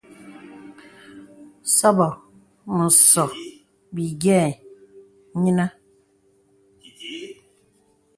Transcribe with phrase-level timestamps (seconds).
[1.75, 2.11] Sɔbɔ̄
[2.75, 3.27] mə sɔ̄
[3.93, 4.39] bìyɛ
[5.41, 5.69] yìnə̀.